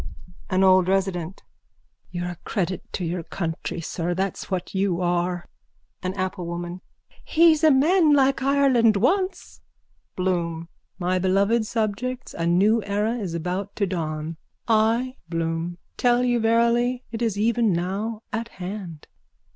AN 0.49 0.63
OLD 0.63 0.87
RESIDENT: 0.87 1.43
You're 2.09 2.29
a 2.31 2.37
credit 2.37 2.81
to 2.93 3.05
your 3.05 3.21
country, 3.21 3.81
sir, 3.81 4.15
that's 4.15 4.49
what 4.49 4.73
you 4.73 4.99
are. 4.99 5.47
AN 6.01 6.15
APPLEWOMAN: 6.15 6.81
He's 7.23 7.63
a 7.63 7.69
man 7.69 8.11
like 8.11 8.41
Ireland 8.41 8.97
wants. 8.97 9.61
BLOOM: 10.15 10.69
My 10.97 11.19
beloved 11.19 11.67
subjects, 11.67 12.33
a 12.33 12.47
new 12.47 12.81
era 12.83 13.15
is 13.19 13.35
about 13.35 13.75
to 13.75 13.85
dawn. 13.85 14.37
I, 14.67 15.17
Bloom, 15.29 15.77
tell 15.97 16.23
you 16.25 16.39
verily 16.39 17.03
it 17.11 17.21
is 17.21 17.37
even 17.37 17.71
now 17.71 18.23
at 18.33 18.47
hand. 18.47 19.05